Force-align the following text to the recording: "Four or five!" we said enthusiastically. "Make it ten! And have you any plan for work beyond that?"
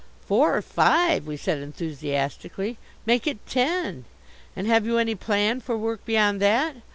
"Four 0.25 0.57
or 0.57 0.63
five!" 0.63 1.27
we 1.27 1.37
said 1.37 1.59
enthusiastically. 1.59 2.79
"Make 3.05 3.27
it 3.27 3.37
ten! 3.45 4.05
And 4.55 4.65
have 4.65 4.83
you 4.87 4.97
any 4.97 5.13
plan 5.13 5.61
for 5.61 5.77
work 5.77 6.03
beyond 6.05 6.41
that?" 6.41 6.77